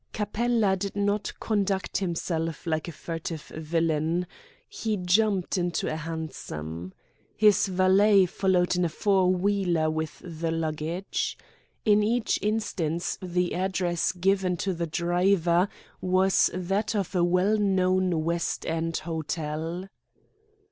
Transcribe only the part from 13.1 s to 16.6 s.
the address given to the driver was